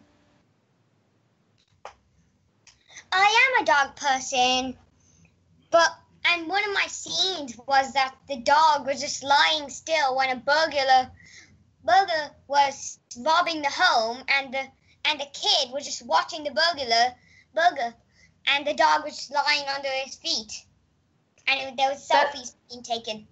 [3.13, 4.77] I am a dog person,
[5.71, 5.89] but
[6.25, 10.37] and one of my scenes was that the dog was just lying still when a
[10.37, 11.11] burglar
[11.85, 14.63] burglar was robbing the home, and the
[15.07, 17.15] and the kid was just watching the burglar
[17.55, 17.95] burglar,
[18.47, 20.53] and the dog was just lying under his feet,
[21.47, 23.27] and it, there was That- selfies being taken.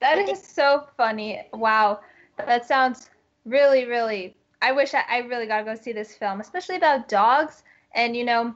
[0.00, 1.42] That is so funny.
[1.52, 2.00] Wow,
[2.36, 3.10] that sounds
[3.44, 4.36] really, really.
[4.60, 7.62] I wish I, I really gotta go see this film, especially about dogs.
[7.94, 8.54] And you know,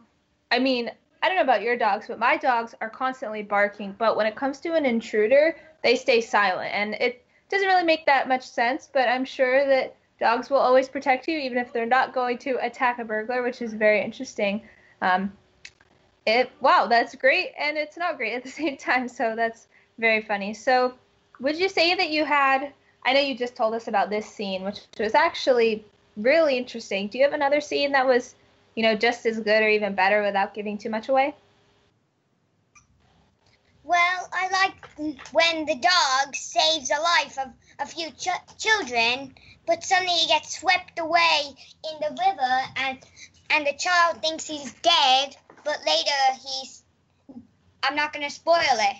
[0.51, 0.91] I mean,
[1.23, 3.95] I don't know about your dogs, but my dogs are constantly barking.
[3.99, 8.07] But when it comes to an intruder, they stay silent, and it doesn't really make
[8.07, 8.89] that much sense.
[8.93, 12.59] But I'm sure that dogs will always protect you, even if they're not going to
[12.65, 14.63] attack a burglar, which is very interesting.
[15.01, 15.33] Um,
[16.27, 19.09] it wow, that's great, and it's not great at the same time.
[19.09, 20.53] So that's very funny.
[20.53, 20.95] So
[21.41, 22.73] would you say that you had
[23.05, 25.85] i know you just told us about this scene which was actually
[26.17, 28.35] really interesting do you have another scene that was
[28.75, 31.35] you know just as good or even better without giving too much away
[33.83, 37.49] Well, I like when the dog saves the life of
[37.81, 39.35] a few ch- children,
[39.67, 41.57] but suddenly he gets swept away
[41.91, 42.99] in the river, and
[43.51, 46.85] and the child thinks he's dead, but later he's.
[47.83, 48.97] I'm not gonna spoil it.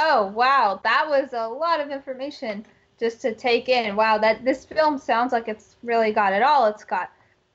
[0.00, 0.80] Oh wow.
[0.82, 2.66] That was a lot of information
[2.98, 3.94] just to take in.
[3.94, 6.66] Wow that this film sounds like it's really got it all.
[6.66, 7.10] It's got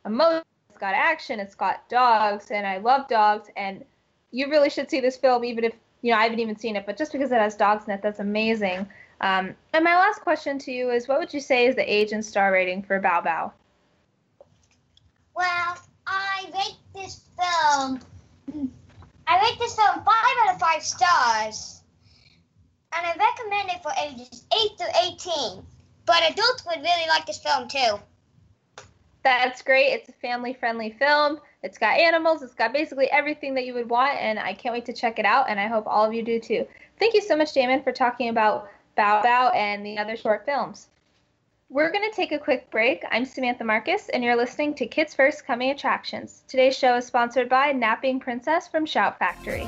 [0.05, 3.49] emotion it's got action it's got dogs and i love dogs.
[3.55, 3.83] And
[4.31, 6.85] you really should see this film even if you know i haven't even seen it
[6.85, 8.87] but just because it has dogs in it that's amazing.
[9.21, 12.11] Um, and my last question to you is what would you say is the age
[12.11, 13.51] and star rating for Bow bao
[15.35, 17.99] Well, I rate this film.
[19.27, 21.81] I rate this film five out of five stars,
[22.97, 25.65] and I recommend it for ages eight to eighteen.
[26.05, 27.99] But adults would really like this film too.
[29.23, 29.87] That's great.
[29.87, 31.39] It's a family friendly film.
[31.63, 32.43] It's got animals.
[32.43, 35.25] It's got basically everything that you would want, and I can't wait to check it
[35.25, 35.49] out.
[35.49, 36.67] And I hope all of you do too.
[36.99, 40.89] Thank you so much, Damon, for talking about Bow Bow and the other short films.
[41.69, 43.03] We're going to take a quick break.
[43.09, 46.43] I'm Samantha Marcus, and you're listening to Kids First Coming Attractions.
[46.47, 49.67] Today's show is sponsored by Napping Princess from Shout Factory.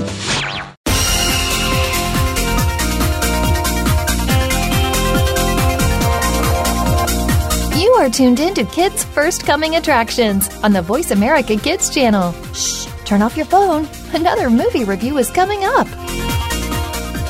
[8.01, 12.31] Are tuned in to Kids First Coming Attractions on the Voice America Kids channel.
[12.51, 13.87] Shh, turn off your phone.
[14.11, 15.85] Another movie review is coming up.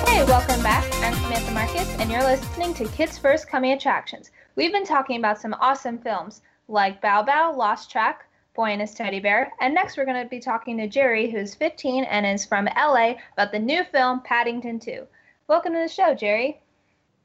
[0.07, 0.86] Hey, welcome back.
[1.03, 4.32] I'm Samantha Marcus, and you're listening to Kids First Coming Attractions.
[4.55, 8.93] We've been talking about some awesome films like Bow Bow, Lost Track, Boy and His
[8.93, 12.45] Teddy Bear, and next we're going to be talking to Gerry, who's 15 and is
[12.45, 15.05] from LA, about the new film Paddington 2.
[15.49, 16.61] Welcome to the show, Gerry.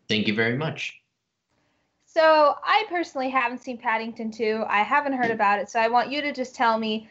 [0.08, 1.00] Thank you very much.
[2.16, 4.64] So, I personally haven't seen Paddington 2.
[4.66, 7.10] I haven't heard about it, so I want you to just tell me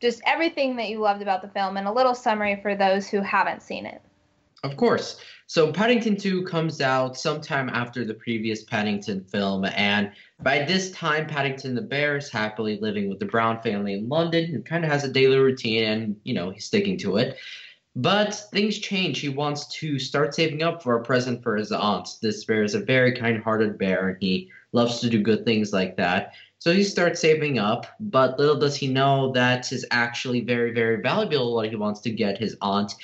[0.00, 3.20] just everything that you loved about the film and a little summary for those who
[3.20, 4.02] haven't seen it.
[4.64, 5.20] Of course.
[5.46, 11.28] So Paddington 2 comes out sometime after the previous Paddington film, and by this time,
[11.28, 14.90] Paddington the Bear is happily living with the Brown family in London and kind of
[14.90, 17.38] has a daily routine, and you know he's sticking to it.
[17.94, 19.20] But things change.
[19.20, 22.16] He wants to start saving up for a present for his aunt.
[22.22, 25.74] This bear is a very kind hearted bear, and he loves to do good things
[25.74, 26.32] like that.
[26.58, 31.02] So he starts saving up, but little does he know that is actually very, very
[31.02, 32.94] valuable what he wants to get his aunt,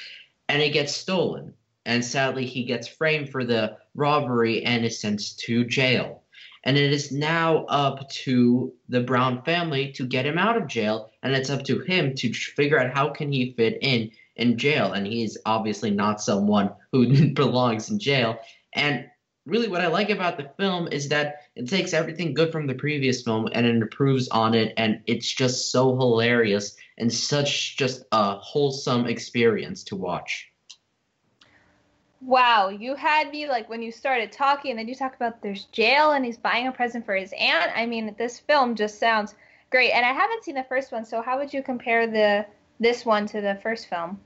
[0.49, 1.53] and it gets stolen.
[1.85, 6.23] And sadly, he gets framed for the robbery and is sent to jail.
[6.65, 11.11] And it is now up to the Brown family to get him out of jail,
[11.23, 14.93] and it's up to him to figure out how can he fit in in jail.
[14.93, 18.39] And he's obviously not someone who belongs in jail.
[18.75, 19.07] And
[19.49, 22.75] really what I like about the film is that it takes everything good from the
[22.75, 28.05] previous film and it improves on it and it's just so hilarious and such just
[28.13, 30.49] a wholesome experience to watch.
[32.21, 35.65] Wow, you had me like when you started talking and then you talk about there's
[35.67, 37.71] jail and he's buying a present for his aunt.
[37.75, 39.35] I mean, this film just sounds
[39.71, 39.93] great.
[39.93, 42.45] And I haven't seen the first one, so how would you compare the
[42.81, 44.21] this one to the first film?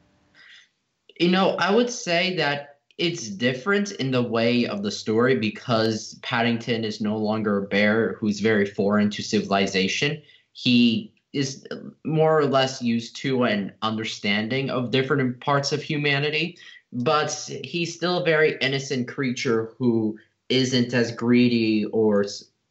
[1.23, 6.19] You know, I would say that it's different in the way of the story because
[6.23, 10.21] Paddington is no longer a bear who's very foreign to civilization.
[10.53, 11.65] He is
[12.05, 16.59] more or less used to an understanding of different parts of humanity,
[16.93, 17.31] but
[17.63, 20.19] he's still a very innocent creature who
[20.49, 22.25] isn't as greedy or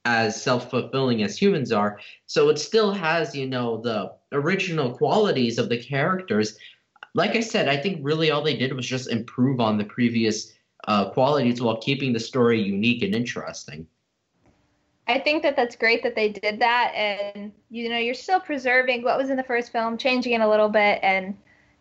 [0.04, 2.02] as self-fulfilling as humans are.
[2.26, 6.58] So it still has, you know, the original qualities of the characters,
[7.14, 10.54] like I said, I think really all they did was just improve on the previous
[10.88, 13.88] uh, qualities while keeping the story unique and interesting.
[15.08, 19.04] I think that that's great that they did that, and you know, you're still preserving
[19.04, 21.36] what was in the first film, changing it a little bit, and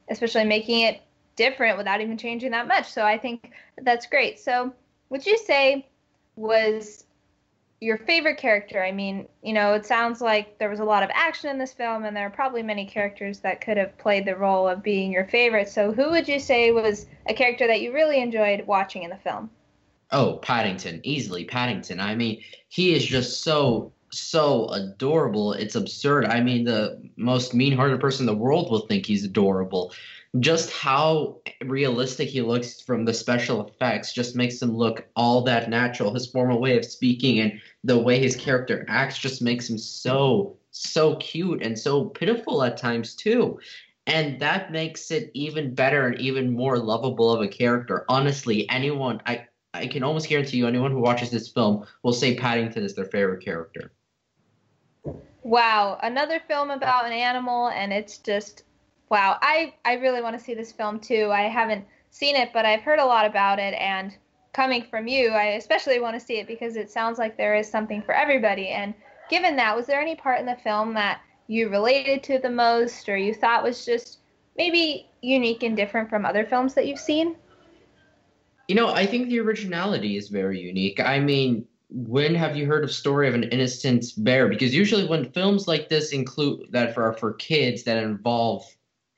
[0.08, 1.02] especially making it
[1.36, 2.90] different without even changing that much.
[2.90, 3.52] So I think
[3.82, 4.40] that's great.
[4.40, 4.72] So,
[5.10, 5.86] would you say
[6.34, 7.04] was
[7.80, 8.82] your favorite character.
[8.82, 11.72] I mean, you know, it sounds like there was a lot of action in this
[11.72, 15.10] film, and there are probably many characters that could have played the role of being
[15.10, 15.68] your favorite.
[15.68, 19.16] So, who would you say was a character that you really enjoyed watching in the
[19.16, 19.50] film?
[20.10, 22.00] Oh, Paddington, easily Paddington.
[22.00, 25.52] I mean, he is just so so adorable.
[25.52, 26.26] It's absurd.
[26.26, 29.92] I mean, the most mean-hearted person in the world will think he's adorable
[30.38, 35.68] just how realistic he looks from the special effects just makes him look all that
[35.68, 36.14] natural.
[36.14, 40.56] His formal way of speaking and the way his character acts just makes him so
[40.70, 43.58] so cute and so pitiful at times too.
[44.06, 48.04] And that makes it even better and even more lovable of a character.
[48.08, 52.36] Honestly, anyone I I can almost guarantee you anyone who watches this film will say
[52.36, 53.92] Paddington is their favorite character.
[55.42, 58.62] Wow, another film about an animal and it's just
[59.10, 61.30] wow, I I really want to see this film too.
[61.30, 64.16] I haven't seen it, but I've heard a lot about it and
[64.52, 67.70] coming from you, I especially want to see it because it sounds like there is
[67.70, 68.68] something for everybody.
[68.68, 68.94] And
[69.28, 73.08] given that, was there any part in the film that you related to the most
[73.08, 74.18] or you thought was just
[74.56, 77.36] maybe unique and different from other films that you've seen?
[78.68, 81.00] You know, I think the originality is very unique.
[81.00, 84.48] I mean, when have you heard of story of an innocent bear?
[84.48, 88.64] Because usually when films like this include that for for kids that involve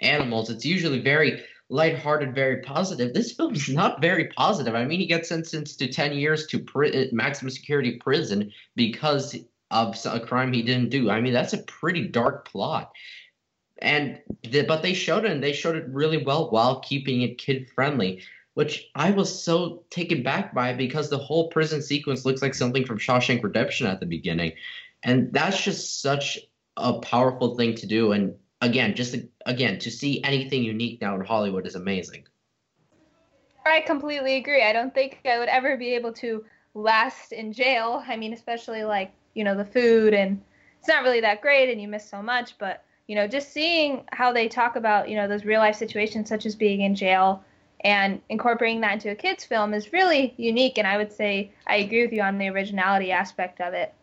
[0.03, 3.14] animals, it's usually very lighthearted, very positive.
[3.14, 4.74] This film is not very positive.
[4.74, 9.36] I mean, he gets sentenced to 10 years to pri- maximum security prison because
[9.70, 11.11] of a crime he didn't do.
[11.11, 12.92] I mean, that's a pretty dark plot.
[13.80, 17.38] And the, but they showed it and they showed it really well while keeping it
[17.38, 18.22] kid friendly,
[18.55, 22.84] which I was so taken back by because the whole prison sequence looks like something
[22.84, 24.53] from Shawshank Redemption at the beginning.
[25.03, 26.38] And that's just such
[26.76, 31.20] a powerful thing to do and again, just again to see anything unique now in
[31.20, 32.24] Hollywood is amazing.
[33.66, 34.62] I completely agree.
[34.62, 36.44] I don't think I would ever be able to
[36.74, 38.02] last in jail.
[38.06, 40.40] I mean, especially like you know the food and
[40.78, 42.56] it's not really that great, and you miss so much.
[42.58, 46.28] But you know, just seeing how they talk about you know those real life situations,
[46.28, 47.44] such as being in jail,
[47.84, 50.78] and incorporating that into a kids film is really unique.
[50.78, 53.94] And I would say I agree with you on the originality aspect of it.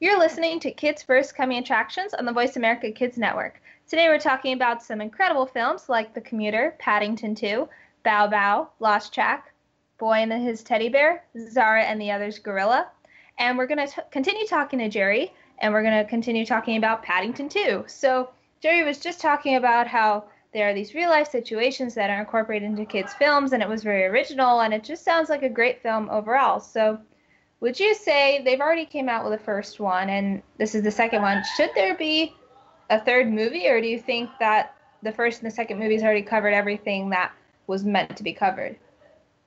[0.00, 3.60] You're listening to Kids First Coming Attractions on the Voice America Kids Network.
[3.88, 7.68] Today we're talking about some incredible films like The Commuter, Paddington 2,
[8.04, 9.52] Bow Wow, Lost Track,
[9.98, 12.86] Boy and His Teddy Bear, Zara and the Others Gorilla.
[13.40, 17.02] And we're going to continue talking to Gerry, and we're going to continue talking about
[17.02, 17.82] Paddington 2.
[17.88, 18.30] So,
[18.60, 22.70] Gerry was just talking about how there are these real life situations that are incorporated
[22.70, 25.82] into kids' films, and it was very original, and it just sounds like a great
[25.82, 26.60] film overall.
[26.60, 27.00] So,
[27.60, 30.90] would you say they've already came out with the first one and this is the
[30.90, 32.34] second one should there be
[32.90, 36.22] a third movie or do you think that the first and the second movies already
[36.22, 37.32] covered everything that
[37.66, 38.76] was meant to be covered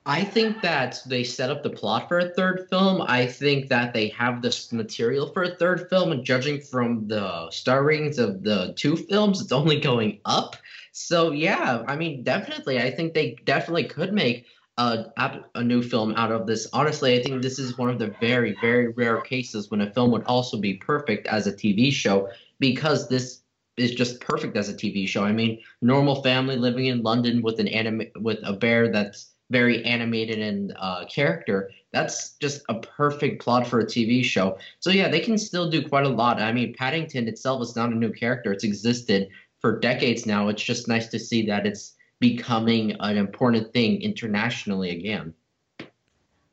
[0.04, 3.02] I think that they set up the plot for a third film.
[3.02, 7.48] I think that they have this material for a third film, and judging from the
[7.52, 10.56] star ratings of the two films, it's only going up.
[10.90, 14.46] So yeah, I mean, definitely, I think they definitely could make
[14.78, 16.66] a, a new film out of this.
[16.72, 20.10] Honestly, I think this is one of the very, very rare cases when a film
[20.12, 23.42] would also be perfect as a TV show because this
[23.76, 25.24] is just perfect as a TV show.
[25.24, 29.84] I mean, normal family living in London with an anime with a bear that's very
[29.84, 31.70] animated and uh, character.
[31.92, 34.58] That's just a perfect plot for a TV show.
[34.80, 36.40] So yeah, they can still do quite a lot.
[36.40, 39.28] I mean, Paddington itself is not a new character; it's existed
[39.60, 40.48] for decades now.
[40.48, 45.34] It's just nice to see that it's becoming an important thing internationally again.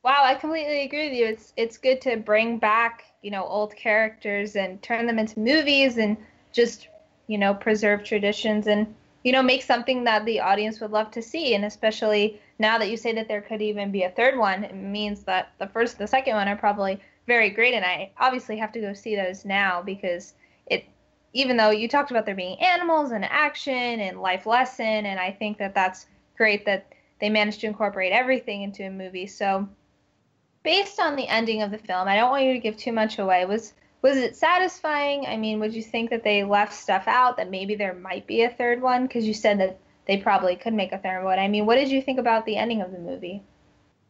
[0.03, 1.25] Wow, I completely agree with you.
[1.27, 5.97] It's it's good to bring back you know old characters and turn them into movies
[5.97, 6.17] and
[6.51, 6.87] just
[7.27, 11.21] you know preserve traditions and you know make something that the audience would love to
[11.21, 14.63] see and especially now that you say that there could even be a third one,
[14.63, 17.73] it means that the first the second one are probably very great.
[17.73, 20.33] And I obviously have to go see those now because
[20.65, 20.85] it,
[21.33, 25.31] even though you talked about there being animals and action and life lesson, and I
[25.31, 26.07] think that that's
[26.37, 29.27] great that they managed to incorporate everything into a movie.
[29.27, 29.67] So,
[30.63, 33.19] based on the ending of the film, I don't want you to give too much
[33.19, 33.45] away.
[33.45, 35.25] Was was it satisfying?
[35.25, 38.43] I mean, would you think that they left stuff out that maybe there might be
[38.43, 39.05] a third one?
[39.05, 39.77] Because you said that
[40.07, 41.37] they probably could make a third one.
[41.37, 43.43] I mean, what did you think about the ending of the movie?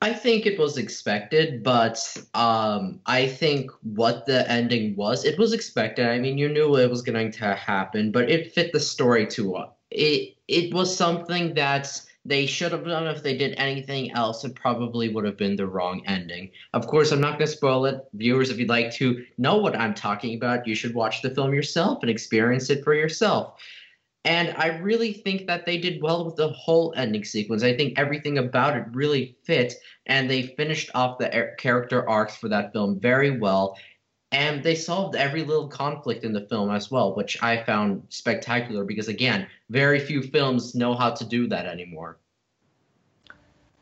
[0.02, 2.00] I think it was expected, but
[2.34, 6.08] um, I think what the ending was, it was expected.
[6.08, 9.52] I mean, you knew it was going to happen, but it fit the story too
[9.52, 9.78] well.
[9.92, 14.44] It it was something that they should have done if they did anything else.
[14.44, 16.52] It probably would have been the wrong ending.
[16.74, 18.50] Of course, I'm not going to spoil it, viewers.
[18.50, 22.00] If you'd like to know what I'm talking about, you should watch the film yourself
[22.02, 23.60] and experience it for yourself.
[24.30, 27.64] And I really think that they did well with the whole ending sequence.
[27.64, 29.74] I think everything about it really fit,
[30.06, 33.76] and they finished off the character arcs for that film very well.
[34.32, 38.84] And they solved every little conflict in the film as well, which I found spectacular
[38.84, 42.20] because, again, very few films know how to do that anymore.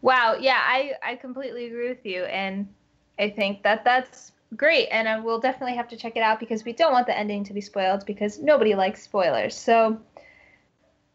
[0.01, 2.23] Wow, yeah, I, I completely agree with you.
[2.23, 2.73] And
[3.19, 4.87] I think that that's great.
[4.91, 7.17] And uh, I will definitely have to check it out because we don't want the
[7.17, 9.53] ending to be spoiled because nobody likes spoilers.
[9.53, 9.99] So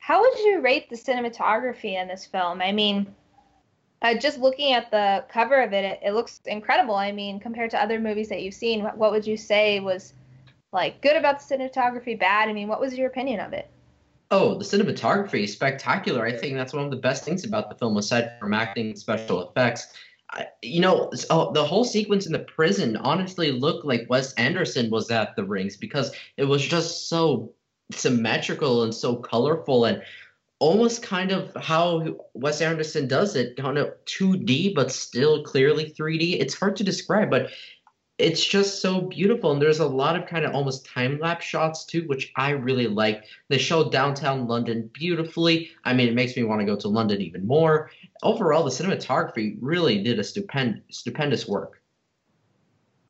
[0.03, 2.61] how would you rate the cinematography in this film?
[2.61, 3.07] I mean,
[4.03, 6.97] uh, just looking at the cover of it, it, it, looks incredible.
[6.97, 10.13] I mean, compared to other movies that you've seen, what, what would you say was
[10.73, 12.49] like good about the cinematography, bad?
[12.49, 13.71] I mean, what was your opinion of it?
[14.33, 16.27] Oh, the cinematography is spectacular.
[16.27, 18.99] I think that's one of the best things about the film, aside from acting and
[18.99, 19.93] special effects.
[20.31, 24.91] I, you know, oh, the whole sequence in the prison honestly looked like Wes Anderson
[24.91, 27.53] was at the rings because it was just so
[27.91, 30.03] symmetrical and so colorful and
[30.59, 36.41] almost kind of how Wes Anderson does it, kind of 2D but still clearly 3D.
[36.41, 37.51] It's hard to describe, but
[38.19, 39.51] it's just so beautiful.
[39.51, 42.87] And there's a lot of kind of almost time lapse shots too, which I really
[42.87, 43.25] like.
[43.49, 45.73] They show downtown London beautifully.
[45.85, 47.91] I mean, it makes me want to go to London even more.
[48.23, 51.83] Overall, the cinematography really did a stupend- stupendous work.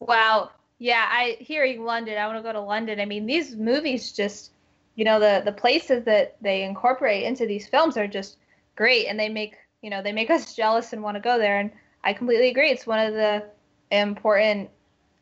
[0.00, 0.52] Wow.
[0.78, 2.98] Yeah, I hearing London, I want to go to London.
[2.98, 4.51] I mean, these movies just
[4.94, 8.38] you know the the places that they incorporate into these films are just
[8.76, 11.58] great and they make you know they make us jealous and want to go there
[11.58, 11.70] and
[12.04, 12.70] i completely agree.
[12.70, 13.44] It's one of the
[13.90, 14.70] important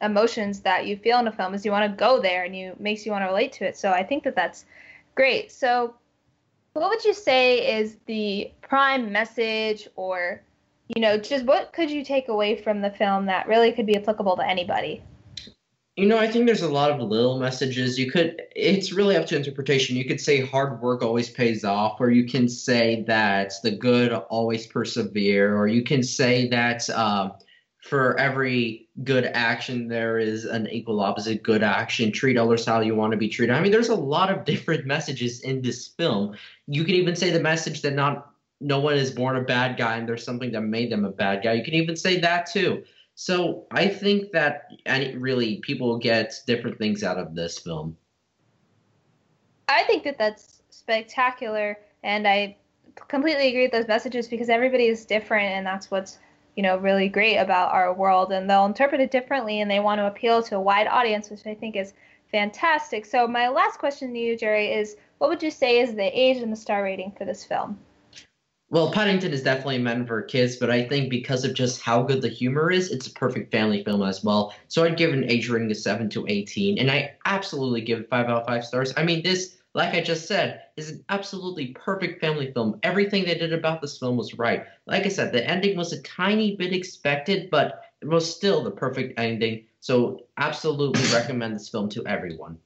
[0.03, 2.75] emotions that you feel in a film is you want to go there and you
[2.79, 3.77] makes you want to relate to it.
[3.77, 4.65] So i think that that's
[5.15, 5.53] great.
[5.53, 5.95] So
[6.73, 10.43] what would you say is the prime message or
[10.89, 13.97] you know just what could you take away from the film that really could be
[13.97, 15.03] applicable to anybody
[16.01, 17.99] you know, I think there's a lot of little messages.
[17.99, 19.97] You could, it's really up to interpretation.
[19.97, 24.15] You could say hard work always pays off, or you can say that the good
[24.15, 27.29] always persevere, or you can say that uh,
[27.83, 32.11] for every good action, there is an equal opposite good action.
[32.11, 33.55] Treat others how you want to be treated.
[33.55, 36.35] I mean, there's a lot of different messages in this film.
[36.67, 38.31] You could even say the message that not
[38.63, 41.43] no one is born a bad guy and there's something that made them a bad
[41.43, 41.55] guy.
[41.55, 42.85] You can even say that too.
[43.23, 47.99] So I think that any really people get different things out of this film.
[49.69, 52.57] I think that that's spectacular, and I
[53.09, 56.19] completely agree with those messages because everybody is different, and that's what's
[56.57, 58.33] you know really great about our world.
[58.33, 61.47] And they'll interpret it differently, and they want to appeal to a wide audience, which
[61.47, 61.93] I think is
[62.33, 63.05] fantastic.
[63.05, 66.39] So my last question to you, Gerry, is what would you say is the age
[66.39, 67.81] and the star rating for this film?
[68.73, 72.23] Well, Paddington is definitely meant for kids, but I think because of just how good
[72.23, 74.55] the humor is, it's a perfect family film as well.
[74.69, 78.09] So I'd give an age rating of 7 to 18, and I absolutely give it
[78.09, 78.93] 5 out of 5 stars.
[78.97, 82.79] I mean, this like I just said, is an absolutely perfect family film.
[82.83, 84.65] Everything they did about this film was right.
[84.87, 88.71] Like I said, the ending was a tiny bit expected, but it was still the
[88.73, 89.67] perfect ending.
[89.79, 92.59] So, absolutely recommend this film to everyone.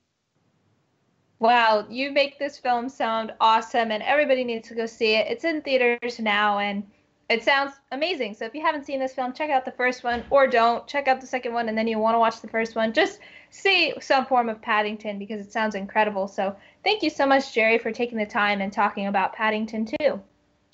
[1.41, 5.27] Wow, you make this film sound awesome, and everybody needs to go see it.
[5.29, 6.85] It's in theaters now, and
[7.29, 8.35] it sounds amazing.
[8.35, 10.87] So if you haven't seen this film, check out the first one, or don't.
[10.87, 12.93] Check out the second one, and then you want to watch the first one.
[12.93, 13.19] Just
[13.51, 16.29] see some form of Paddington because it sounds incredible.
[16.29, 20.21] So thank you so much, Gerry, for taking the time and talking about Paddington 2.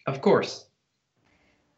[0.06, 0.66] Of course.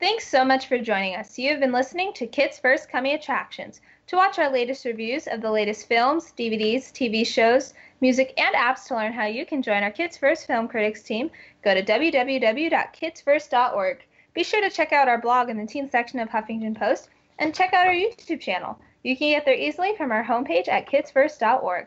[0.01, 1.39] Thanks so much for joining us.
[1.39, 3.81] You have been listening to Kids First Coming Attractions.
[4.13, 8.87] To watch our latest reviews of the latest films, DVDs, TV shows, music, and apps
[8.89, 11.31] to learn how you can join our Kids First Film Critics team,
[11.65, 13.99] go to www.kidsfirst.org.
[14.35, 17.09] Be sure to check out our blog in the teen section of Huffington Post
[17.39, 18.79] and check out our YouTube channel.
[19.03, 21.87] You can get there easily from our homepage at kidsfirst.org.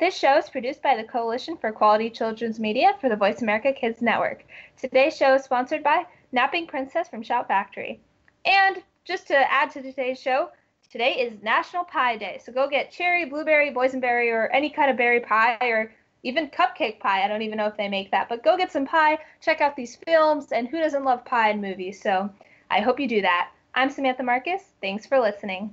[0.00, 3.74] This show is produced by the Coalition for Quality Children's Media for the Voice America
[3.74, 4.46] Kids Network.
[4.78, 8.00] Today's show is sponsored by Napping Princess from Shout Factory.
[8.46, 10.48] And just to add to today's show,
[10.90, 12.40] today is National Pie Day.
[12.44, 17.00] So go get cherry, blueberry, boysenberry, or any kind of berry pie, or even cupcake
[17.00, 17.24] pie.
[17.24, 19.76] I don't even know if they make that, but go get some pie, check out
[19.76, 22.00] these films, and who doesn't love pie and movies?
[22.00, 22.30] So
[22.70, 23.50] I hope you do that.
[23.74, 24.62] I'm Samantha Marcus.
[24.80, 25.72] Thanks for listening.